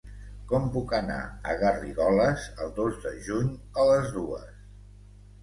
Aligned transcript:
Com 0.51 0.63
puc 0.77 0.93
anar 0.99 1.17
a 1.51 1.53
Garrigoles 1.63 2.47
el 2.65 2.73
dos 2.81 2.99
de 3.05 3.13
juny 3.29 3.53
a 3.53 3.87
les 3.93 4.11
dues? 4.19 4.51